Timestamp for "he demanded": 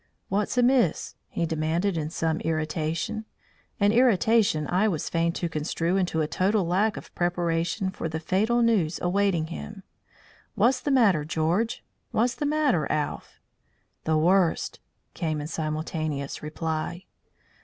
1.27-1.95